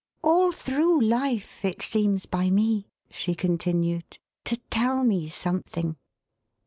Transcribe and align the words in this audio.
"All 0.23 0.51
through 0.51 0.99
life, 1.01 1.63
it 1.63 1.79
seems 1.83 2.25
by 2.25 2.49
me," 2.49 2.89
she 3.11 3.35
continued," 3.35 4.17
to 4.45 4.57
tell 4.71 5.03
me 5.03 5.27
something. 5.29 5.95